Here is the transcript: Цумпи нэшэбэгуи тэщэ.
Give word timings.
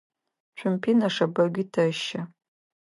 Цумпи 0.57 0.91
нэшэбэгуи 0.99 1.63
тэщэ. 1.73 2.21